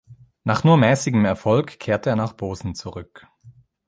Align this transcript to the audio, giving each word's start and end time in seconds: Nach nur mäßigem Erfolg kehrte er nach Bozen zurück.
Nach 0.43 0.63
nur 0.63 0.77
mäßigem 0.77 1.23
Erfolg 1.25 1.79
kehrte 1.79 2.09
er 2.09 2.15
nach 2.15 2.33
Bozen 2.33 2.73
zurück. 2.73 3.27